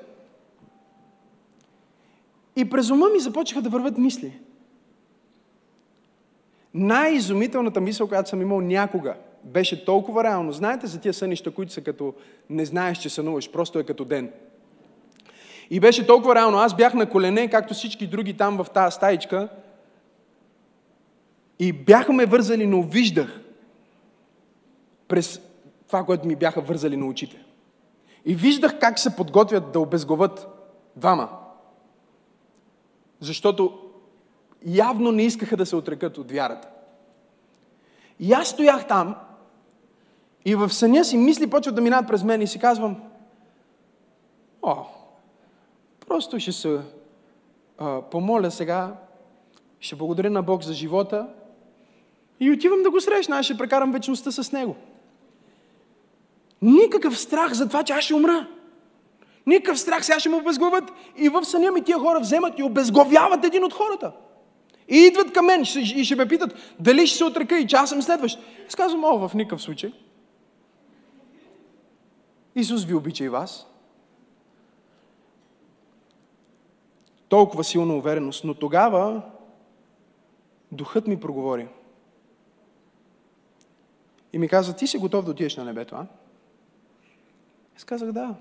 [2.56, 4.40] И през ума ми започнаха да върват мисли.
[6.74, 10.52] Най-изумителната мисъл, която съм имал някога, беше толкова реално.
[10.52, 12.14] Знаете за тия сънища, които са като
[12.50, 14.32] не знаеш, че сънуваш, просто е като ден.
[15.70, 16.58] И беше толкова реално.
[16.58, 19.48] Аз бях на колене, както всички други там в тази стаичка.
[21.58, 23.40] И бяха ме вързали, но виждах
[25.08, 25.40] през
[25.86, 27.44] това, което ми бяха вързали на очите.
[28.24, 30.46] И виждах как се подготвят да обезговат
[30.96, 31.28] двама.
[33.20, 33.78] Защото
[34.66, 36.68] явно не искаха да се отрекат от вярата.
[38.20, 39.16] И аз стоях там
[40.44, 43.02] и в съня си мисли почват да минат през мен и си казвам,
[44.62, 44.76] о,
[46.06, 46.80] Просто ще се
[47.78, 48.94] а, помоля сега,
[49.80, 51.28] ще благодаря на Бог за живота
[52.40, 54.76] и отивам да го срещна, аз ще прекарам вечността с Него.
[56.62, 58.46] Никакъв страх за това, че аз ще умра.
[59.46, 60.92] Никакъв страх, сега ще му обезглавят.
[61.16, 64.12] И в съня ми тия хора вземат и обезглавяват един от хората.
[64.88, 67.88] И идват към мен и ще ме питат дали ще се отрека и че аз
[67.88, 68.38] съм следващ.
[68.68, 69.92] Аз казвам, о, в никакъв случай.
[72.54, 73.66] Исус ви обича и вас.
[77.28, 78.44] Толкова силна увереност.
[78.44, 79.22] Но тогава
[80.72, 81.68] духът ми проговори.
[84.32, 86.06] И ми каза, ти си готов да отидеш на небето, а?
[87.76, 88.34] Аз казах, да.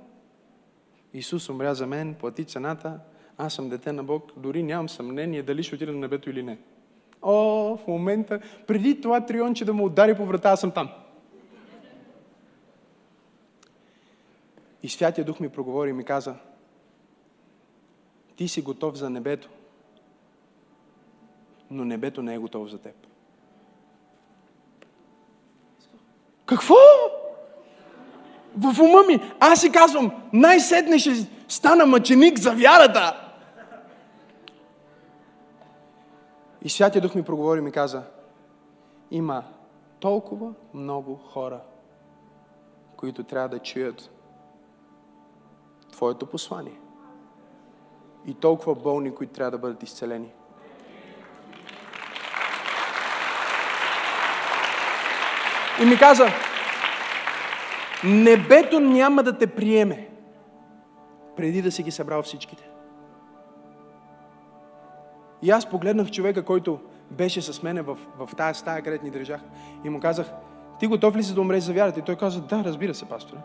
[1.13, 2.99] Исус умря за мен, плати цената,
[3.37, 6.57] аз съм дете на Бог, дори нямам съмнение дали ще отида на небето или не.
[7.21, 10.89] О, в момента, преди това трионче да му удари по врата, аз съм там.
[14.83, 16.35] И Святия Дух ми проговори и ми каза,
[18.35, 19.49] ти си готов за небето,
[21.71, 22.95] но небето не е готово за теб.
[26.45, 26.75] Какво?
[28.57, 29.31] В ума ми.
[29.39, 31.11] Аз си казвам, най-сетне ще
[31.47, 33.21] стана мъченик за вярата.
[36.61, 38.03] И Святия Дух ми проговори и ми каза,
[39.11, 39.43] има
[39.99, 41.61] толкова много хора,
[42.97, 44.11] които трябва да чуят
[45.91, 46.79] Твоето послание
[48.27, 50.31] и толкова болни, които трябва да бъдат изцелени.
[55.81, 56.27] И ми каза,
[58.03, 60.09] небето няма да те приеме,
[61.35, 62.69] преди да си ги събрал всичките.
[65.41, 66.79] И аз погледнах човека, който
[67.11, 69.41] беше с мене в, в тази стая, където ни държах,
[69.83, 70.31] и му казах,
[70.79, 71.99] ти готов ли си да умреш за вярата?
[71.99, 73.39] И той каза, да, разбира се, пасторе.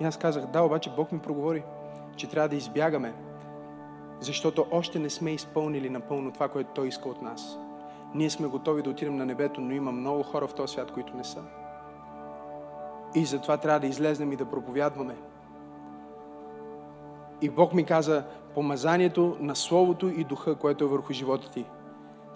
[0.00, 1.62] И аз казах, да, обаче Бог ми проговори,
[2.16, 3.12] че трябва да избягаме,
[4.24, 7.58] защото още не сме изпълнили напълно това, което Той иска от нас.
[8.14, 11.16] Ние сме готови да отидем на небето, но има много хора в този свят, които
[11.16, 11.42] не са.
[13.14, 15.14] И затова трябва да излезнем и да проповядваме.
[17.40, 21.64] И Бог ми каза, помазанието на Словото и Духа, което е върху живота ти,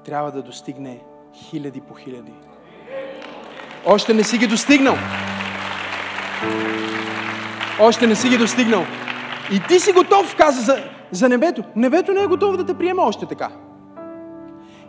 [0.04, 1.02] трябва да достигне
[1.34, 2.32] хиляди по хиляди.
[3.86, 4.94] Още не си ги достигнал.
[7.80, 8.84] Още не си ги достигнал.
[9.52, 11.64] И ти си готов, каза за, за небето.
[11.76, 13.48] Небето не е готово да те приема още така.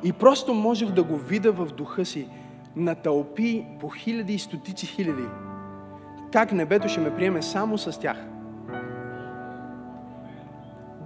[0.03, 2.27] И просто можех да го видя в духа си
[2.75, 5.23] на тълпи по хиляди и стотици хиляди.
[6.31, 8.17] Как небето ще ме приеме само с тях.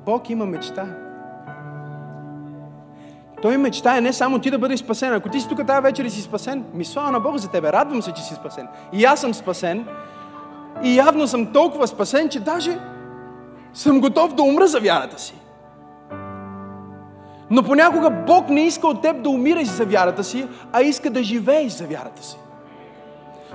[0.05, 0.85] Бог има мечта.
[3.41, 5.13] Той мечтае не само ти да бъдеш спасен.
[5.13, 7.73] Ако ти си тук тази вечер и си спасен, ми слава на Бог за тебе.
[7.73, 8.67] Радвам се, че си спасен.
[8.93, 9.87] И аз съм спасен.
[10.83, 12.79] И явно съм толкова спасен, че даже
[13.73, 15.33] съм готов да умра за вярата си.
[17.49, 21.23] Но понякога Бог не иска от теб да умираш за вярата си, а иска да
[21.23, 22.37] живееш за вярата си.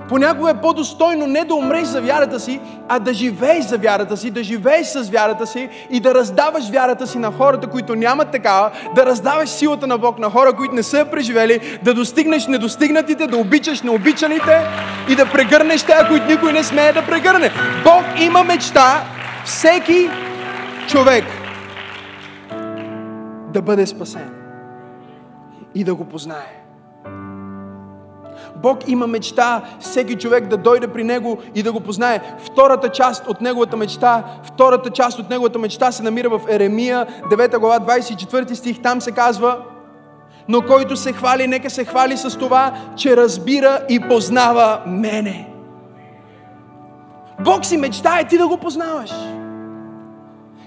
[0.09, 4.31] Понякога е по-достойно не да умреш за вярата си, а да живееш за вярата си,
[4.31, 8.71] да живееш с вярата си и да раздаваш вярата си на хората, които нямат такава,
[8.95, 13.37] да раздаваш силата на Бог на хора, които не са преживели, да достигнеш недостигнатите, да
[13.37, 14.61] обичаш необичаните
[15.09, 17.51] и да прегърнеш те, които никой не смее да прегърне.
[17.83, 19.03] Бог има мечта
[19.49, 20.09] всеки
[20.87, 21.25] човек
[23.53, 24.31] да бъде спасен
[25.75, 26.63] и да го познае.
[28.55, 32.21] Бог има мечта всеки човек да дойде при Него и да го познае.
[32.39, 37.59] Втората част от Неговата мечта, втората част от Неговата мечта се намира в Еремия, 9
[37.59, 38.81] глава, 24 стих.
[38.81, 39.57] Там се казва,
[40.47, 45.49] но който се хвали, нека се хвали с това, че разбира и познава мене.
[47.39, 49.11] Бог си мечтае ти да го познаваш.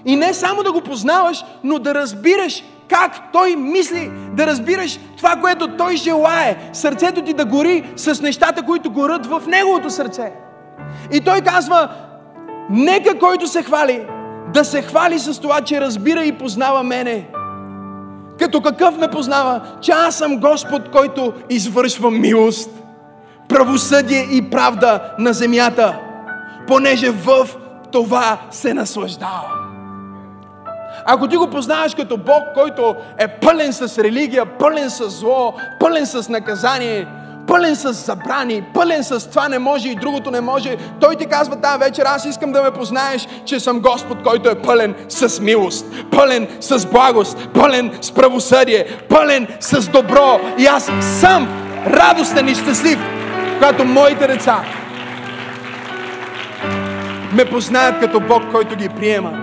[0.05, 5.35] И не само да го познаваш, но да разбираш как Той мисли, да разбираш това,
[5.35, 6.69] което Той желае.
[6.73, 10.33] Сърцето ти да гори с нещата, които горят в Неговото сърце.
[11.11, 11.89] И Той казва,
[12.69, 14.05] нека който се хвали,
[14.53, 17.27] да се хвали с това, че разбира и познава мене.
[18.39, 19.61] Като какъв ме познава?
[19.81, 22.69] Че аз съм Господ, който извършва милост,
[23.49, 25.99] правосъдие и правда на земята,
[26.67, 27.47] понеже в
[27.91, 29.62] това се наслаждавам.
[31.05, 36.05] Ако ти го познаваш като Бог, който е пълен с религия, пълен с зло, пълен
[36.05, 37.07] с наказание,
[37.47, 41.55] пълен с забрани, пълен с това не може и другото не може, Той ти казва
[41.55, 45.85] тази вечер, аз искам да ме познаеш, че съм Господ, който е пълен с милост,
[46.11, 50.39] пълен с благост, пълен с правосъдие, пълен с добро.
[50.57, 51.47] И аз съм
[51.87, 52.99] радостен и щастлив,
[53.59, 54.63] когато моите деца
[57.33, 59.42] ме познаят като Бог, който ги приема.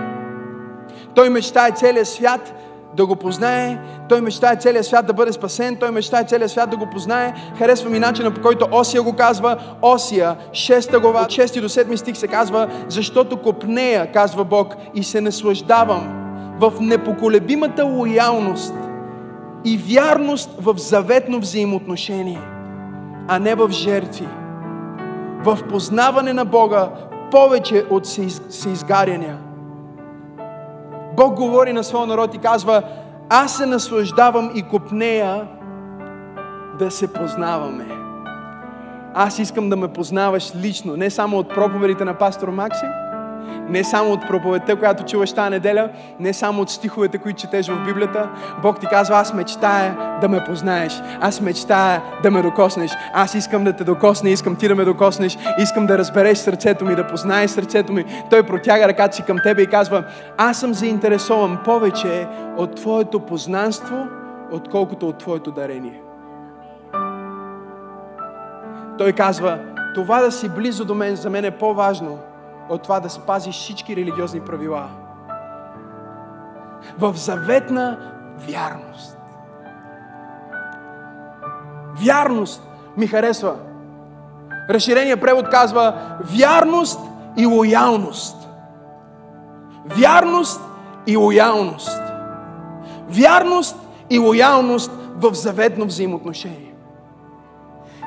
[1.15, 2.53] Той мечтае целият свят
[2.95, 3.77] да го познае.
[4.09, 5.75] Той мечтае целият свят да бъде спасен.
[5.75, 7.33] Той мечтае целият свят да го познае.
[7.57, 9.57] Харесва ми начина по който Осия го казва.
[9.81, 15.03] Осия, 6 глава, от 6 до 7 стих се казва, защото копнея, казва Бог, и
[15.03, 16.17] се наслаждавам
[16.59, 18.73] в непоколебимата лоялност
[19.65, 22.41] и вярност в заветно взаимоотношение,
[23.27, 24.27] а не в жертви.
[25.43, 26.89] В познаване на Бога
[27.31, 28.17] повече от
[28.65, 29.37] изгаряния.
[31.15, 32.83] Бог говори на своя народ и казва,
[33.29, 35.47] аз се наслаждавам и копнея
[36.79, 37.85] да се познаваме.
[39.13, 42.89] Аз искам да ме познаваш лично, не само от проповедите на пастор Максим,
[43.69, 45.89] не само от проповедта, която чуваш тази неделя,
[46.19, 48.29] не само от стиховете, които четеш в Библията.
[48.61, 51.01] Бог ти казва, аз мечтая да ме познаеш.
[51.21, 52.91] Аз мечтая да ме докоснеш.
[53.13, 55.37] Аз искам да те докосне, искам ти да ме докоснеш.
[55.59, 58.05] Искам да разбереш сърцето ми, да познаеш сърцето ми.
[58.29, 60.03] Той протяга ръката си към тебе и казва,
[60.37, 62.27] аз съм заинтересован повече
[62.57, 64.07] от твоето познанство,
[64.51, 66.01] отколкото от твоето дарение.
[68.97, 69.59] Той казва,
[69.95, 72.19] това да си близо до мен за мен е по-важно–
[72.71, 74.89] от това да спазиш всички религиозни правила.
[76.99, 77.97] В заветна
[78.47, 79.17] вярност.
[82.05, 82.67] Вярност
[82.97, 83.55] ми харесва.
[84.69, 86.99] Разширения превод казва вярност
[87.37, 88.49] и лоялност.
[89.85, 90.61] Вярност
[91.07, 92.01] и лоялност.
[93.09, 93.77] Вярност
[94.09, 96.73] и лоялност в заветно взаимоотношение.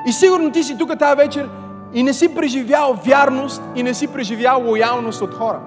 [0.09, 1.49] И сигурно ти си тук тази вечер
[1.95, 5.61] и не си преживял вярност и не си преживял лоялност от хора.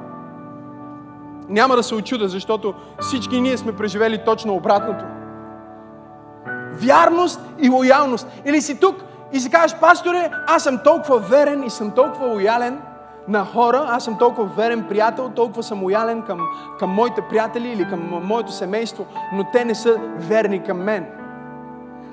[1.50, 5.06] Няма да се очуда, защото всички ние сме преживели точно обратното.
[6.74, 8.28] Вярност и лоялност.
[8.46, 8.96] Или си тук
[9.34, 12.80] И си кажеш, пасторе, аз съм толкова верен и съм толкова лоялен
[13.28, 16.40] на хора, аз съм толкова верен приятел, толкова съм лоялен към,
[16.80, 21.06] към моите приятели или към моето семейство, но те не са верни към мен.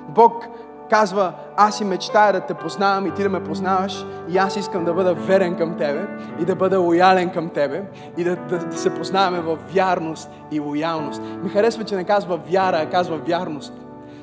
[0.09, 0.47] Бог
[0.89, 4.85] казва, аз и мечтая да те познавам и ти да ме познаваш и аз искам
[4.85, 6.07] да бъда верен към тебе
[6.39, 7.83] и да бъда лоялен към тебе
[8.17, 11.21] и да, да, да се познаваме в вярност и лоялност.
[11.43, 13.73] Ми харесва, че не казва вяра, а казва вярност.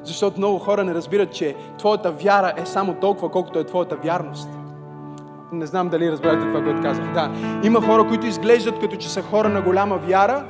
[0.04, 4.48] Защото много хора не разбират, че твоята вяра е само толкова, колкото е твоята вярност.
[5.52, 7.12] Не знам дали разбирате това, което казах.
[7.14, 7.30] Да,
[7.62, 10.44] има хора, които изглеждат като че са хора на голяма вяра,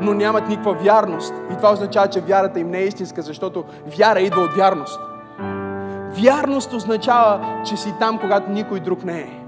[0.00, 1.34] но нямат никаква вярност.
[1.52, 3.64] И това означава, че вярата им не е истинска, защото
[3.98, 5.00] вяра идва от вярност.
[6.22, 9.45] Вярност означава, че си там, когато никой друг не е.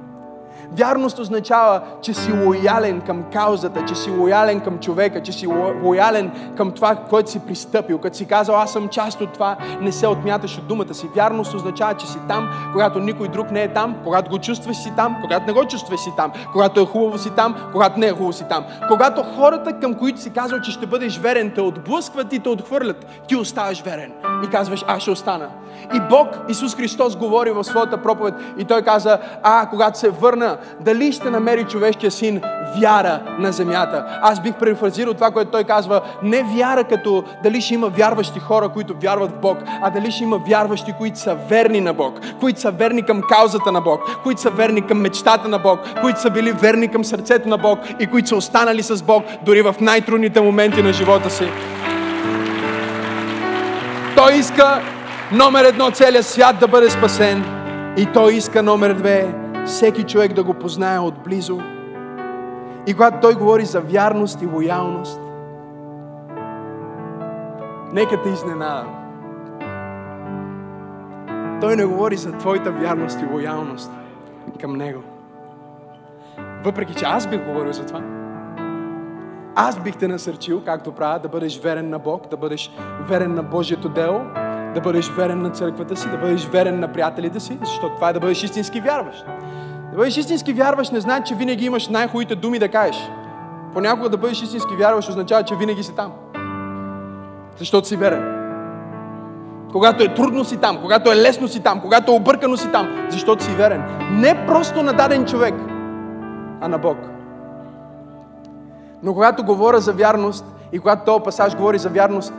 [0.73, 5.47] Вярност означава, че си лоялен към каузата, че си лоялен към човека, че си
[5.83, 7.99] лоялен към това, което си пристъпил.
[7.99, 11.09] Като си казал, аз съм част от това, не се отмяташ от думата си.
[11.15, 14.93] Вярност означава, че си там, когато никой друг не е там, когато го чувстваш си
[14.97, 18.13] там, когато не го чувстваш си там, когато е хубаво си там, когато не е
[18.13, 18.65] хубаво си там.
[18.89, 23.07] Когато хората, към които си казал, че ще бъдеш верен, те отблъскват и те отхвърлят,
[23.29, 24.13] ти оставаш верен
[24.45, 25.49] и казваш, аз ще остана.
[25.95, 30.58] И Бог, Исус Христос, говори в своята проповед и Той каза, а, когато се върна,
[30.81, 32.41] дали ще намери човешкия син
[32.81, 34.05] вяра на земята?
[34.23, 38.69] Аз бих префразирал това, което Той казва, не вяра като дали ще има вярващи хора,
[38.69, 42.61] които вярват в Бог, а дали ще има вярващи, които са верни на Бог, които
[42.61, 46.31] са верни към каузата на Бог, които са верни към мечтата на Бог, които са
[46.31, 50.41] били верни към сърцето на Бог и които са останали с Бог дори в най-трудните
[50.41, 51.49] моменти на живота си.
[54.17, 54.81] Той иска
[55.33, 57.45] номер едно целият свят да бъде спасен.
[57.97, 59.27] И той иска номер две
[59.67, 61.61] всеки човек да го познае отблизо.
[62.87, 65.21] И когато той говори за вярност и лоялност,
[67.93, 68.85] нека те изненада.
[71.61, 73.91] Той не говори за твоята вярност и лоялност
[74.61, 75.03] към Него.
[76.65, 78.03] Въпреки, че аз бих говорил за това.
[79.55, 82.71] Аз бих те насърчил, както правя, да бъдеш верен на Бог, да бъдеш
[83.09, 84.21] верен на Божието дело,
[84.79, 88.13] да бъдеш верен на църквата си, да бъдеш верен на приятелите си, защото това е
[88.13, 89.27] да бъдеш истински вярващ.
[89.91, 93.11] Да бъдеш истински вярващ не значи, че винаги имаш най-хубавите думи да кажеш.
[93.75, 96.13] Понякога да бъдеш истински вярващ означава, че винаги си там.
[97.57, 98.35] Защото си верен.
[99.73, 103.07] Когато е трудно си там, когато е лесно си там, когато е объркано си там,
[103.11, 103.83] защото си верен.
[104.11, 105.55] Не просто на даден човек,
[106.61, 106.99] а на Бог.
[109.03, 112.33] Но когато говоря за вярност и когато този пасаж говори за вярност,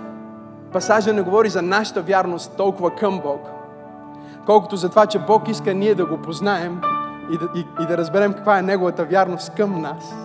[0.73, 3.49] пасажа не говори за нашата вярност толкова към Бог,
[4.45, 6.81] колкото за това, че Бог иска ние да го познаем
[7.33, 10.15] и да, и, и да разберем каква е Неговата вярност към нас.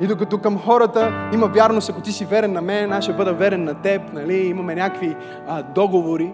[0.00, 3.32] И докато към хората има вярност, ако ти си верен на мен, аз ще бъда
[3.32, 4.34] верен на теб, нали?
[4.34, 5.16] имаме някакви
[5.48, 6.32] а, договори,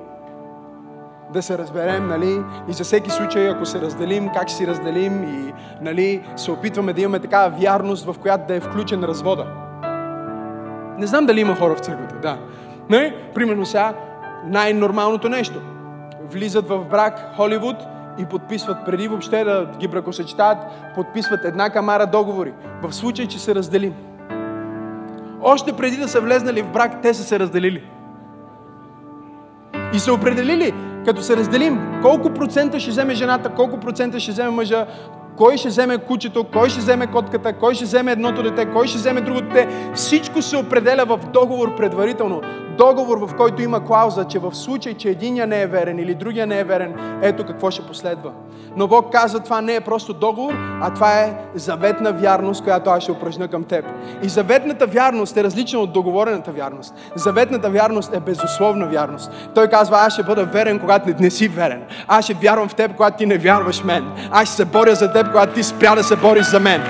[1.32, 2.42] да се разберем, нали?
[2.68, 7.00] И за всеки случай, ако се разделим, как си разделим и, нали, се опитваме да
[7.00, 9.46] имаме такава вярност, в която да е включен развода.
[10.98, 12.38] Не знам дали има хора в църквата, да.
[12.92, 13.14] Не?
[13.34, 13.94] Примерно сега
[14.46, 15.60] най-нормалното нещо.
[16.30, 17.76] Влизат в брак Холивуд
[18.18, 20.58] и подписват преди въобще да ги бракосъчетават,
[20.94, 22.52] подписват една камара договори.
[22.82, 23.94] В случай, че се разделим.
[25.42, 27.82] Още преди да са влезнали в брак, те са се разделили.
[29.94, 30.74] И са определили,
[31.04, 34.86] като се разделим, колко процента ще вземе жената, колко процента ще вземе мъжа,
[35.36, 38.98] кой ще вземе кучето, кой ще вземе котката, кой ще вземе едното дете, кой ще
[38.98, 39.68] вземе другото дете.
[39.94, 42.40] Всичко се определя в договор предварително.
[42.78, 46.46] Договор, в който има клауза, че в случай, че единия не е верен или другия
[46.46, 48.30] не е верен, ето какво ще последва.
[48.76, 53.02] Но Бог каза, това не е просто договор, а това е заветна вярност, която аз
[53.02, 53.84] ще упражня към теб.
[54.22, 56.94] И заветната вярност е различна от договорената вярност.
[57.14, 59.30] Заветната вярност е безусловна вярност.
[59.54, 61.82] Той казва, аз ще бъда верен, когато не си верен.
[62.08, 64.04] Аз ще вярвам в теб, когато ти не вярваш в мен.
[64.30, 66.82] Аз ще се боря за теб, когато ти спря да се бориш за мен.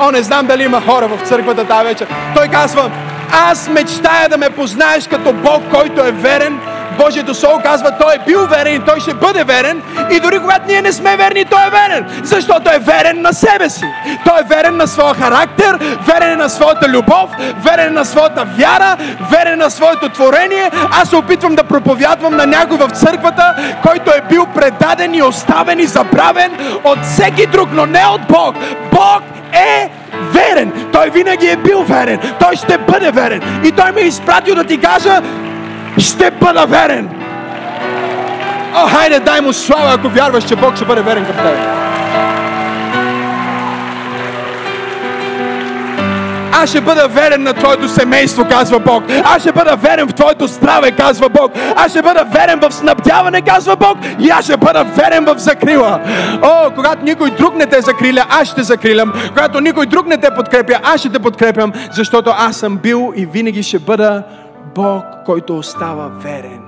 [0.00, 2.08] О, не знам дали има хора в църквата тази вечер.
[2.34, 2.90] Той казва,
[3.32, 6.60] аз мечтая да ме познаеш като Бог, който е верен.
[6.98, 9.82] Божието Слово казва, Той е бил верен и Той ще бъде верен.
[10.10, 12.06] И дори когато ние не сме верни, Той е верен.
[12.22, 13.84] Защото е верен на себе си.
[14.24, 17.30] Той е верен на своя характер, верен е на своята любов,
[17.64, 18.96] верен е на своята вяра,
[19.30, 20.70] верен е на своето творение.
[20.90, 25.80] Аз се опитвам да проповядвам на някой в църквата, който е бил предаден и оставен
[25.80, 26.50] и забравен
[26.84, 28.56] от всеки друг, но не от Бог.
[28.92, 29.22] Бог
[29.52, 29.90] е
[30.58, 30.90] верен.
[30.92, 32.18] Той винаги е бил верен.
[32.40, 33.42] Той ще бъде верен.
[33.64, 35.22] И той ме е изпратил да ти кажа,
[35.98, 37.08] ще бъда верен.
[38.74, 41.97] О, хайде, дай му слава, ако вярваш, че Бог ще бъде верен към теб.
[46.62, 49.04] Аз ще бъда верен на Твоето семейство, казва Бог.
[49.24, 51.52] Аз ще бъда верен в Твоето здраве, казва Бог.
[51.76, 53.98] Аз ще бъда верен в снабдяване, казва Бог.
[54.20, 56.00] И аз ще бъда верен в закрила.
[56.42, 59.12] О, когато никой друг не те закриля, аз ще закрилям.
[59.28, 63.26] Когато никой друг не те подкрепя, аз ще те подкрепям, защото аз съм бил и
[63.26, 64.22] винаги ще бъда
[64.74, 66.67] Бог, който остава верен.